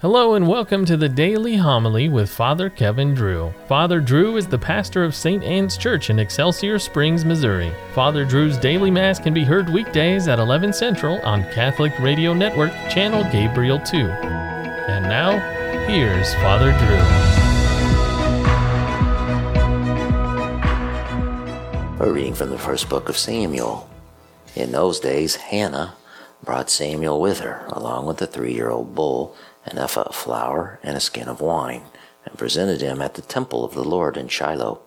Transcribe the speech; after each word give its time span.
Hello 0.00 0.34
and 0.34 0.46
welcome 0.46 0.84
to 0.84 0.94
the 0.98 1.08
Daily 1.08 1.56
Homily 1.56 2.10
with 2.10 2.28
Father 2.28 2.68
Kevin 2.68 3.14
Drew. 3.14 3.54
Father 3.66 3.98
Drew 3.98 4.36
is 4.36 4.46
the 4.46 4.58
pastor 4.58 5.02
of 5.02 5.14
St. 5.14 5.42
Anne's 5.42 5.78
Church 5.78 6.10
in 6.10 6.18
Excelsior 6.18 6.78
Springs, 6.78 7.24
Missouri. 7.24 7.72
Father 7.94 8.26
Drew's 8.26 8.58
daily 8.58 8.90
mass 8.90 9.18
can 9.18 9.32
be 9.32 9.42
heard 9.42 9.70
weekdays 9.70 10.28
at 10.28 10.38
11 10.38 10.74
Central 10.74 11.18
on 11.22 11.44
Catholic 11.44 11.98
Radio 11.98 12.34
Network, 12.34 12.72
channel 12.90 13.24
Gabriel 13.32 13.78
2. 13.78 13.96
And 13.96 15.04
now, 15.04 15.38
here's 15.86 16.34
Father 16.34 16.72
Drew. 21.98 22.06
A 22.06 22.12
reading 22.12 22.34
from 22.34 22.50
the 22.50 22.58
first 22.58 22.90
book 22.90 23.08
of 23.08 23.16
Samuel. 23.16 23.88
In 24.54 24.72
those 24.72 25.00
days, 25.00 25.36
Hannah 25.36 25.94
brought 26.42 26.70
Samuel 26.70 27.20
with 27.20 27.40
her, 27.40 27.66
along 27.68 28.06
with 28.06 28.18
the 28.18 28.26
three 28.26 28.54
year 28.54 28.70
old 28.70 28.94
bull 28.94 29.36
an 29.66 29.78
ephah 29.78 30.02
of 30.02 30.14
flour, 30.14 30.78
and 30.82 30.96
a 30.96 31.00
skin 31.00 31.28
of 31.28 31.40
wine, 31.40 31.82
and 32.24 32.38
presented 32.38 32.80
him 32.80 33.02
at 33.02 33.14
the 33.14 33.22
temple 33.22 33.64
of 33.64 33.74
the 33.74 33.84
Lord 33.84 34.16
in 34.16 34.28
Shiloh. 34.28 34.80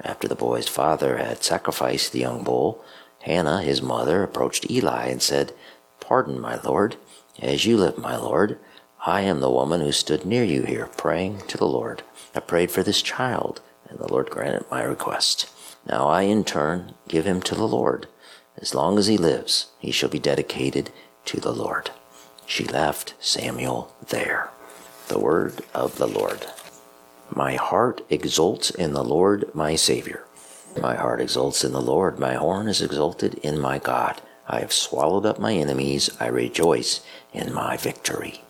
After 0.00 0.26
the 0.26 0.34
boy's 0.34 0.66
father 0.66 1.18
had 1.18 1.44
sacrificed 1.44 2.12
the 2.12 2.20
young 2.20 2.42
bull, 2.42 2.82
Hannah, 3.20 3.62
his 3.62 3.82
mother, 3.82 4.22
approached 4.22 4.70
Eli 4.70 5.06
and 5.08 5.22
said, 5.22 5.52
Pardon, 6.00 6.40
my 6.40 6.60
lord, 6.62 6.96
as 7.40 7.64
you 7.64 7.76
live, 7.76 7.98
my 7.98 8.16
lord, 8.16 8.58
I 9.06 9.20
am 9.22 9.40
the 9.40 9.50
woman 9.50 9.80
who 9.80 9.92
stood 9.92 10.24
near 10.24 10.44
you 10.44 10.62
here, 10.62 10.88
praying 10.96 11.42
to 11.48 11.58
the 11.58 11.66
Lord. 11.66 12.02
I 12.34 12.40
prayed 12.40 12.70
for 12.70 12.82
this 12.82 13.02
child, 13.02 13.60
and 13.88 13.98
the 13.98 14.10
Lord 14.10 14.30
granted 14.30 14.64
my 14.70 14.82
request. 14.82 15.50
Now 15.86 16.08
I, 16.08 16.22
in 16.22 16.44
turn, 16.44 16.94
give 17.08 17.26
him 17.26 17.42
to 17.42 17.54
the 17.54 17.68
Lord. 17.68 18.08
As 18.58 18.74
long 18.74 18.98
as 18.98 19.06
he 19.06 19.16
lives, 19.16 19.66
he 19.78 19.90
shall 19.90 20.08
be 20.08 20.18
dedicated 20.18 20.90
to 21.26 21.40
the 21.40 21.52
Lord. 21.52 21.90
She 22.46 22.64
left 22.64 23.14
Samuel 23.18 23.94
there. 24.08 24.50
The 25.08 25.18
word 25.18 25.64
of 25.74 25.98
the 25.98 26.06
Lord. 26.06 26.46
My 27.30 27.56
heart 27.56 28.02
exults 28.10 28.70
in 28.70 28.92
the 28.92 29.04
Lord 29.04 29.54
my 29.54 29.76
Savior. 29.76 30.24
My 30.80 30.94
heart 30.94 31.20
exults 31.20 31.64
in 31.64 31.72
the 31.72 31.80
Lord. 31.80 32.18
My 32.18 32.34
horn 32.34 32.68
is 32.68 32.82
exalted 32.82 33.34
in 33.42 33.58
my 33.58 33.78
God. 33.78 34.20
I 34.48 34.60
have 34.60 34.72
swallowed 34.72 35.26
up 35.26 35.38
my 35.38 35.54
enemies. 35.54 36.10
I 36.20 36.28
rejoice 36.28 37.00
in 37.32 37.52
my 37.52 37.76
victory. 37.76 38.42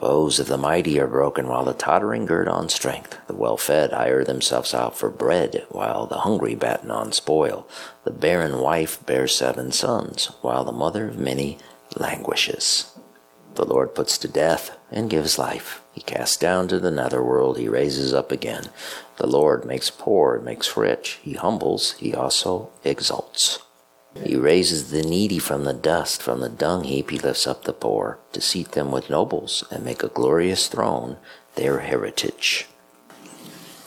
Bows 0.00 0.38
of 0.38 0.48
the 0.48 0.56
mighty 0.56 0.98
are 1.00 1.06
broken 1.06 1.48
while 1.48 1.64
the 1.64 1.72
tottering 1.72 2.26
gird 2.26 2.48
on 2.48 2.68
strength. 2.68 3.18
The 3.26 3.34
well 3.34 3.56
fed 3.56 3.92
hire 3.92 4.24
themselves 4.24 4.74
out 4.74 4.96
for 4.96 5.10
bread 5.10 5.66
while 5.68 6.06
the 6.06 6.18
hungry 6.18 6.54
batten 6.54 6.90
on 6.90 7.12
spoil. 7.12 7.68
The 8.04 8.10
barren 8.10 8.58
wife 8.58 9.04
bears 9.06 9.34
seven 9.34 9.72
sons 9.72 10.32
while 10.40 10.64
the 10.64 10.72
mother 10.72 11.08
of 11.08 11.18
many 11.18 11.58
languishes. 11.96 12.92
The 13.54 13.64
Lord 13.64 13.94
puts 13.94 14.16
to 14.18 14.28
death 14.28 14.76
and 14.90 15.10
gives 15.10 15.38
life. 15.38 15.82
He 15.92 16.00
casts 16.00 16.36
down 16.36 16.68
to 16.68 16.80
the 16.80 16.90
nether 16.90 17.22
world, 17.22 17.58
he 17.58 17.68
raises 17.68 18.14
up 18.14 18.32
again. 18.32 18.70
The 19.16 19.26
Lord 19.26 19.64
makes 19.64 19.90
poor 19.90 20.36
and 20.36 20.44
makes 20.44 20.76
rich. 20.76 21.18
He 21.22 21.34
humbles, 21.34 21.92
he 21.92 22.14
also 22.14 22.70
exalts. 22.82 23.58
He 24.24 24.36
raises 24.36 24.90
the 24.90 25.02
needy 25.02 25.38
from 25.38 25.64
the 25.64 25.72
dust, 25.72 26.22
from 26.22 26.40
the 26.40 26.48
dung 26.48 26.84
heap 26.84 27.10
he 27.10 27.18
lifts 27.18 27.46
up 27.46 27.64
the 27.64 27.72
poor, 27.72 28.18
to 28.32 28.40
seat 28.40 28.72
them 28.72 28.90
with 28.90 29.10
nobles 29.10 29.64
and 29.70 29.84
make 29.84 30.02
a 30.02 30.08
glorious 30.08 30.68
throne 30.68 31.16
their 31.54 31.80
heritage. 31.80 32.66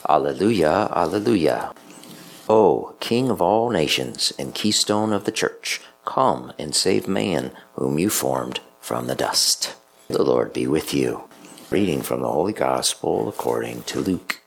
Alleluia, 0.08 0.88
Alleluia. 0.94 1.72
O 2.48 2.94
King 3.00 3.30
of 3.30 3.42
all 3.42 3.70
nations 3.70 4.32
and 4.38 4.54
keystone 4.54 5.12
of 5.12 5.24
the 5.24 5.32
church, 5.32 5.80
come 6.04 6.52
and 6.58 6.74
save 6.74 7.08
man 7.08 7.50
whom 7.74 7.98
you 7.98 8.10
formed 8.10 8.60
from 8.80 9.06
the 9.06 9.16
dust. 9.16 9.74
The 10.08 10.22
Lord 10.22 10.52
be 10.52 10.66
with 10.66 10.94
you. 10.94 11.24
Reading 11.70 12.02
from 12.02 12.22
the 12.22 12.28
Holy 12.28 12.52
Gospel 12.52 13.28
according 13.28 13.82
to 13.84 14.00
Luke. 14.00 14.40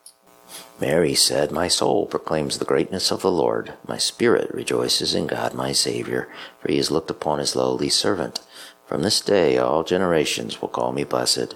Mary 0.79 1.13
said, 1.13 1.51
My 1.51 1.67
soul 1.67 2.05
proclaims 2.05 2.57
the 2.57 2.65
greatness 2.65 3.11
of 3.11 3.21
the 3.21 3.31
Lord. 3.31 3.73
My 3.85 3.97
spirit 3.97 4.53
rejoices 4.53 5.13
in 5.13 5.27
God 5.27 5.53
my 5.53 5.73
Savior, 5.73 6.29
for 6.59 6.71
he 6.71 6.77
has 6.77 6.89
looked 6.89 7.09
upon 7.09 7.39
his 7.39 7.55
lowly 7.55 7.89
servant. 7.89 8.39
From 8.85 9.01
this 9.01 9.19
day 9.19 9.57
all 9.57 9.83
generations 9.83 10.61
will 10.61 10.69
call 10.69 10.93
me 10.93 11.03
blessed. 11.03 11.55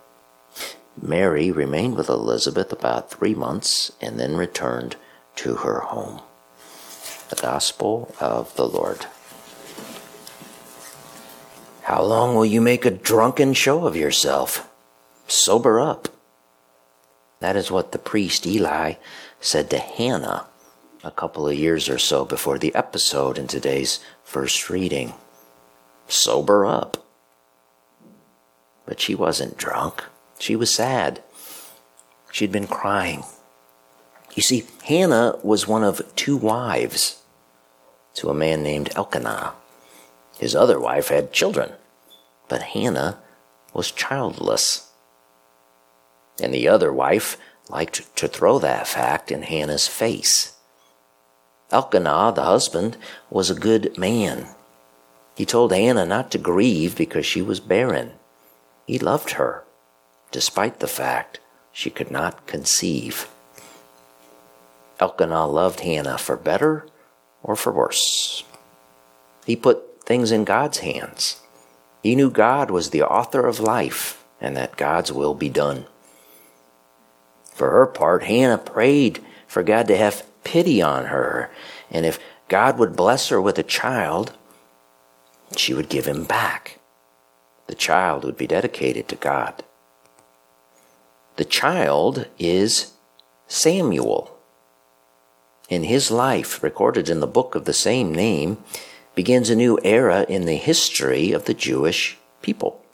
Mary 0.99 1.51
remained 1.51 1.95
with 1.95 2.09
Elizabeth 2.09 2.71
about 2.71 3.11
three 3.11 3.35
months 3.35 3.91
and 4.01 4.19
then 4.19 4.35
returned 4.35 4.95
to 5.35 5.55
her 5.57 5.81
home. 5.81 6.21
The 7.29 7.35
Gospel 7.35 8.13
of 8.19 8.55
the 8.55 8.67
Lord. 8.67 9.05
How 11.83 12.03
long 12.03 12.35
will 12.35 12.45
you 12.45 12.61
make 12.61 12.85
a 12.85 12.91
drunken 12.91 13.53
show 13.53 13.85
of 13.85 13.95
yourself? 13.95 14.69
Sober 15.27 15.79
up. 15.79 16.09
That 17.39 17.55
is 17.55 17.71
what 17.71 17.91
the 17.91 17.97
priest 17.97 18.45
Eli 18.45 18.93
said 19.39 19.69
to 19.69 19.79
Hannah 19.79 20.45
a 21.03 21.11
couple 21.11 21.47
of 21.47 21.57
years 21.57 21.89
or 21.89 21.97
so 21.97 22.25
before 22.25 22.59
the 22.59 22.73
episode 22.75 23.37
in 23.37 23.47
today's 23.47 23.99
first 24.23 24.69
reading. 24.69 25.13
Sober 26.07 26.65
up. 26.65 27.03
But 28.85 28.99
she 28.99 29.15
wasn't 29.15 29.57
drunk. 29.57 30.03
She 30.41 30.55
was 30.55 30.73
sad. 30.73 31.21
She'd 32.31 32.51
been 32.51 32.65
crying. 32.65 33.23
You 34.33 34.41
see, 34.41 34.63
Hannah 34.85 35.37
was 35.43 35.67
one 35.67 35.83
of 35.83 36.01
two 36.15 36.35
wives 36.35 37.21
to 38.15 38.29
a 38.31 38.33
man 38.33 38.63
named 38.63 38.89
Elkanah. 38.95 39.53
His 40.39 40.55
other 40.55 40.79
wife 40.79 41.09
had 41.09 41.31
children, 41.31 41.73
but 42.49 42.63
Hannah 42.73 43.19
was 43.71 43.91
childless. 43.91 44.89
And 46.41 46.51
the 46.51 46.67
other 46.67 46.91
wife 46.91 47.37
liked 47.69 48.15
to 48.15 48.27
throw 48.27 48.57
that 48.57 48.87
fact 48.87 49.31
in 49.31 49.43
Hannah's 49.43 49.87
face. 49.87 50.53
Elkanah, 51.69 52.33
the 52.33 52.45
husband, 52.45 52.97
was 53.29 53.51
a 53.51 53.55
good 53.69 53.95
man. 53.95 54.47
He 55.35 55.45
told 55.45 55.71
Hannah 55.71 56.07
not 56.07 56.31
to 56.31 56.39
grieve 56.39 56.95
because 56.95 57.27
she 57.27 57.43
was 57.43 57.59
barren. 57.59 58.13
He 58.87 58.97
loved 58.97 59.31
her 59.31 59.65
despite 60.31 60.79
the 60.79 60.87
fact 60.87 61.39
she 61.71 61.89
could 61.89 62.11
not 62.11 62.47
conceive. 62.47 63.29
Elkanah 64.99 65.47
loved 65.47 65.81
Hannah 65.81 66.17
for 66.17 66.37
better 66.37 66.85
or 67.43 67.55
for 67.55 67.71
worse. 67.71 68.43
He 69.45 69.55
put 69.55 70.03
things 70.05 70.31
in 70.31 70.43
God's 70.43 70.79
hands. 70.79 71.41
He 72.03 72.15
knew 72.15 72.29
God 72.29 72.71
was 72.71 72.89
the 72.89 73.03
author 73.03 73.47
of 73.47 73.59
life 73.59 74.23
and 74.39 74.57
that 74.57 74.77
God's 74.77 75.11
will 75.11 75.33
be 75.33 75.49
done. 75.49 75.85
For 77.53 77.69
her 77.69 77.85
part, 77.85 78.23
Hannah 78.23 78.57
prayed 78.57 79.23
for 79.47 79.63
God 79.63 79.87
to 79.87 79.97
have 79.97 80.25
pity 80.43 80.81
on 80.81 81.05
her, 81.05 81.51
and 81.91 82.05
if 82.05 82.19
God 82.47 82.79
would 82.79 82.95
bless 82.95 83.29
her 83.29 83.39
with 83.39 83.59
a 83.59 83.63
child, 83.63 84.33
she 85.55 85.73
would 85.73 85.89
give 85.89 86.05
him 86.05 86.23
back. 86.23 86.79
The 87.67 87.75
child 87.75 88.23
would 88.23 88.37
be 88.37 88.47
dedicated 88.47 89.07
to 89.09 89.15
God. 89.15 89.63
The 91.41 91.45
child 91.45 92.27
is 92.37 92.91
Samuel. 93.47 94.37
In 95.69 95.85
his 95.85 96.11
life, 96.11 96.61
recorded 96.61 97.09
in 97.09 97.19
the 97.19 97.25
book 97.25 97.55
of 97.55 97.65
the 97.65 97.73
same 97.73 98.13
name, 98.13 98.59
begins 99.15 99.49
a 99.49 99.55
new 99.55 99.79
era 99.83 100.23
in 100.29 100.45
the 100.45 100.57
history 100.57 101.31
of 101.31 101.45
the 101.45 101.55
Jewish 101.55 102.19
people. 102.43 102.85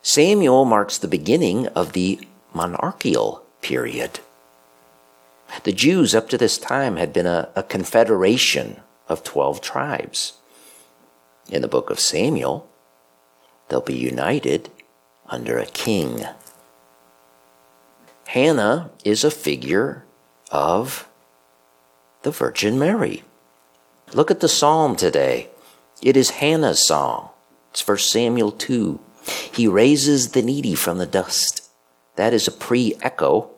Samuel 0.00 0.64
marks 0.64 0.96
the 0.96 1.06
beginning 1.06 1.66
of 1.76 1.92
the 1.92 2.26
monarchical 2.54 3.44
period. 3.60 4.20
The 5.64 5.72
Jews 5.72 6.14
up 6.14 6.30
to 6.30 6.38
this 6.38 6.56
time 6.56 6.96
had 6.96 7.12
been 7.12 7.26
a, 7.26 7.50
a 7.54 7.62
confederation 7.62 8.80
of 9.10 9.24
12 9.24 9.60
tribes. 9.60 10.38
In 11.50 11.60
the 11.60 11.68
book 11.68 11.90
of 11.90 12.00
Samuel, 12.00 12.66
they'll 13.68 13.82
be 13.82 13.92
united 13.92 14.70
under 15.28 15.58
a 15.58 15.66
king. 15.66 16.24
Hannah 18.32 18.90
is 19.04 19.24
a 19.24 19.30
figure 19.30 20.06
of 20.50 21.06
the 22.22 22.30
Virgin 22.30 22.78
Mary. 22.78 23.24
Look 24.14 24.30
at 24.30 24.40
the 24.40 24.48
psalm 24.48 24.96
today. 24.96 25.50
It 26.00 26.16
is 26.16 26.40
Hannah's 26.40 26.86
song. 26.86 27.28
It's 27.72 27.86
1 27.86 27.98
Samuel 27.98 28.50
2. 28.50 28.98
He 29.52 29.68
raises 29.68 30.30
the 30.30 30.40
needy 30.40 30.74
from 30.74 30.96
the 30.96 31.04
dust. 31.04 31.68
that 32.16 32.32
is 32.32 32.48
a 32.48 32.52
pre 32.52 32.94
echo 33.02 33.50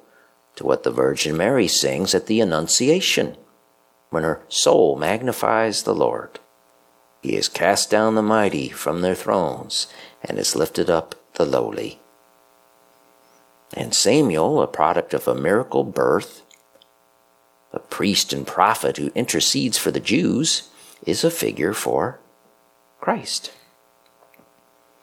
to 0.57 0.65
what 0.65 0.83
the 0.83 0.91
Virgin 0.91 1.37
Mary 1.37 1.69
sings 1.69 2.13
at 2.13 2.27
the 2.27 2.41
Annunciation 2.41 3.37
when 4.11 4.25
her 4.25 4.43
soul 4.49 4.97
magnifies 4.97 5.85
the 5.85 5.95
Lord. 5.95 6.41
He 7.23 7.37
has 7.37 7.49
cast 7.49 7.93
down 7.93 8.17
the 8.17 8.23
mighty 8.23 8.71
from 8.71 9.03
their 9.03 9.15
thrones 9.15 9.87
and 10.21 10.37
has 10.37 10.57
lifted 10.57 10.91
up 10.91 11.15
the 11.35 11.45
lowly. 11.45 12.01
And 13.75 13.93
Samuel, 13.93 14.63
a 14.63 14.69
product 14.69 15.13
of 15.13 15.27
a 15.27 15.35
miracle 15.35 15.83
birth, 15.83 16.43
a 17.73 17.81
priest 17.81 18.33
and 18.33 18.47
prophet 18.47 18.97
who 18.97 19.11
intercedes 19.17 19.77
for 19.77 19.91
the 19.91 20.01
Jews, 20.01 20.71
is 21.05 21.25
a 21.25 21.31
figure 21.31 21.75
for 21.75 22.21
Christ. 23.01 23.51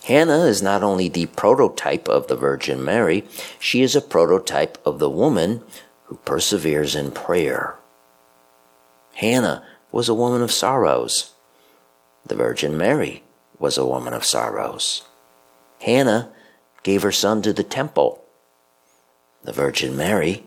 Hannah 0.05 0.45
is 0.45 0.61
not 0.61 0.81
only 0.81 1.09
the 1.09 1.25
prototype 1.27 2.07
of 2.07 2.27
the 2.27 2.35
Virgin 2.35 2.83
Mary, 2.83 3.25
she 3.59 3.81
is 3.81 3.95
a 3.95 4.01
prototype 4.01 4.77
of 4.85 4.99
the 4.99 5.09
woman 5.09 5.61
who 6.05 6.15
perseveres 6.25 6.95
in 6.95 7.11
prayer. 7.11 7.75
Hannah 9.15 9.63
was 9.91 10.07
a 10.07 10.15
woman 10.15 10.41
of 10.41 10.51
sorrows. 10.51 11.33
The 12.25 12.35
Virgin 12.35 12.77
Mary 12.77 13.23
was 13.59 13.77
a 13.77 13.85
woman 13.85 14.13
of 14.13 14.25
sorrows. 14.25 15.03
Hannah 15.81 16.31
gave 16.83 17.03
her 17.03 17.11
son 17.11 17.41
to 17.41 17.53
the 17.53 17.63
temple. 17.63 18.20
The 19.43 19.51
Virgin 19.51 19.97
Mary 19.97 20.43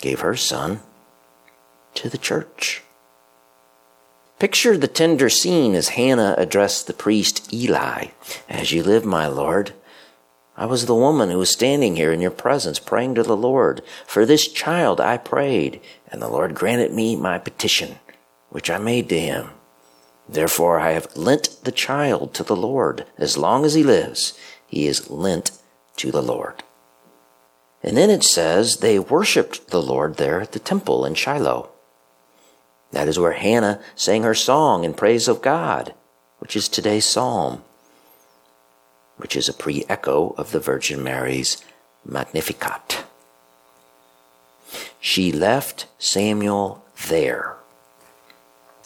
gave 0.00 0.20
her 0.20 0.36
son 0.36 0.80
to 1.94 2.08
the 2.08 2.18
church. 2.18 2.82
Picture 4.38 4.76
the 4.76 4.88
tender 4.88 5.28
scene 5.28 5.74
as 5.74 5.90
Hannah 5.90 6.34
addressed 6.38 6.86
the 6.86 6.92
priest 6.92 7.52
Eli 7.52 8.08
As 8.48 8.72
you 8.72 8.82
live, 8.82 9.04
my 9.04 9.26
Lord, 9.26 9.72
I 10.56 10.66
was 10.66 10.86
the 10.86 10.94
woman 10.94 11.30
who 11.30 11.38
was 11.38 11.50
standing 11.50 11.96
here 11.96 12.12
in 12.12 12.20
your 12.20 12.30
presence 12.30 12.78
praying 12.78 13.14
to 13.14 13.22
the 13.22 13.36
Lord. 13.36 13.82
For 14.06 14.26
this 14.26 14.48
child 14.48 15.00
I 15.00 15.16
prayed, 15.16 15.80
and 16.10 16.20
the 16.20 16.28
Lord 16.28 16.54
granted 16.54 16.92
me 16.92 17.16
my 17.16 17.38
petition, 17.38 17.98
which 18.50 18.68
I 18.68 18.78
made 18.78 19.08
to 19.10 19.20
him. 19.20 19.50
Therefore 20.28 20.80
I 20.80 20.92
have 20.92 21.16
lent 21.16 21.64
the 21.64 21.72
child 21.72 22.34
to 22.34 22.42
the 22.42 22.56
Lord. 22.56 23.06
As 23.16 23.38
long 23.38 23.64
as 23.64 23.74
he 23.74 23.82
lives, 23.82 24.38
he 24.66 24.86
is 24.86 25.10
lent 25.10 25.52
to 25.96 26.10
the 26.10 26.22
Lord. 26.22 26.62
And 27.82 27.96
then 27.96 28.10
it 28.10 28.22
says 28.22 28.76
they 28.76 28.98
worshiped 28.98 29.68
the 29.68 29.82
Lord 29.82 30.16
there 30.16 30.40
at 30.40 30.52
the 30.52 30.58
temple 30.58 31.04
in 31.04 31.14
Shiloh. 31.14 31.70
That 32.92 33.08
is 33.08 33.18
where 33.18 33.32
Hannah 33.32 33.80
sang 33.96 34.22
her 34.22 34.34
song 34.34 34.84
in 34.84 34.94
praise 34.94 35.26
of 35.26 35.42
God, 35.42 35.94
which 36.38 36.54
is 36.54 36.68
today's 36.68 37.06
psalm, 37.06 37.62
which 39.16 39.34
is 39.34 39.48
a 39.48 39.54
pre 39.54 39.84
echo 39.88 40.34
of 40.36 40.52
the 40.52 40.60
Virgin 40.60 41.02
Mary's 41.02 41.64
Magnificat. 42.04 43.04
She 45.00 45.32
left 45.32 45.86
Samuel 45.98 46.84
there. 47.08 47.56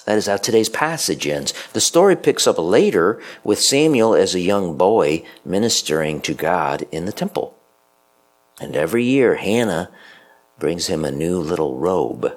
That 0.07 0.19
is 0.19 0.27
how 0.27 0.37
today's 0.37 0.69
passage 0.69 1.27
ends. 1.27 1.53
The 1.73 1.81
story 1.81 2.15
picks 2.15 2.47
up 2.47 2.59
later 2.59 3.21
with 3.43 3.61
Samuel 3.61 4.15
as 4.15 4.35
a 4.35 4.41
young 4.41 4.77
boy 4.77 5.25
ministering 5.45 6.21
to 6.23 6.33
God 6.33 6.87
in 6.93 7.07
the 7.07 7.13
temple. 7.13 7.56
And 8.61 8.75
every 8.75 9.05
year, 9.05 9.37
Hannah 9.37 9.91
brings 10.59 10.87
him 10.87 11.05
a 11.05 11.11
new 11.11 11.39
little 11.39 11.77
robe 11.77 12.37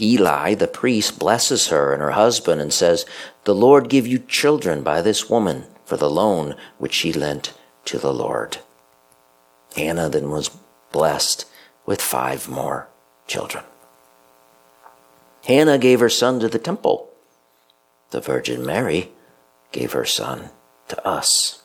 Eli, 0.00 0.54
the 0.54 0.66
priest, 0.66 1.18
blesses 1.18 1.68
her 1.68 1.92
and 1.92 2.02
her 2.02 2.12
husband 2.12 2.60
and 2.60 2.72
says, 2.72 3.06
The 3.44 3.54
Lord 3.54 3.88
give 3.88 4.06
you 4.06 4.18
children 4.18 4.82
by 4.82 5.02
this 5.02 5.30
woman 5.30 5.66
for 5.84 5.96
the 5.96 6.10
loan 6.10 6.56
which 6.78 6.94
she 6.94 7.12
lent 7.12 7.54
to 7.84 7.98
the 7.98 8.12
Lord. 8.12 8.58
Hannah 9.76 10.08
then 10.08 10.30
was 10.30 10.50
blessed 10.90 11.46
with 11.86 12.00
five 12.00 12.48
more 12.48 12.88
children. 13.26 13.64
Hannah 15.44 15.78
gave 15.78 16.00
her 16.00 16.08
son 16.08 16.40
to 16.40 16.48
the 16.48 16.58
temple. 16.58 17.10
The 18.10 18.20
Virgin 18.20 18.64
Mary 18.64 19.12
gave 19.72 19.92
her 19.92 20.04
son 20.04 20.50
to 20.88 21.06
us. 21.06 21.62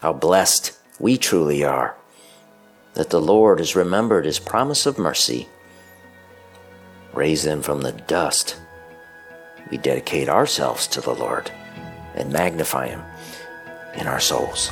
How 0.00 0.12
blessed 0.12 0.76
we 0.98 1.18
truly 1.18 1.62
are 1.62 1.96
that 2.94 3.10
the 3.10 3.20
Lord 3.20 3.58
has 3.58 3.76
remembered 3.76 4.24
his 4.24 4.38
promise 4.38 4.86
of 4.86 4.98
mercy 4.98 5.48
raise 7.12 7.42
them 7.42 7.62
from 7.62 7.82
the 7.82 7.92
dust, 7.92 8.56
we 9.70 9.78
dedicate 9.78 10.28
ourselves 10.28 10.86
to 10.88 11.00
the 11.00 11.14
Lord 11.14 11.50
and 12.14 12.32
magnify 12.32 12.88
Him 12.88 13.02
in 13.94 14.06
our 14.06 14.20
souls. 14.20 14.70